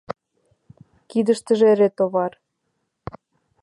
Кидыштыже 1.09 1.63
эре 1.73 1.89
товар.... 1.97 2.33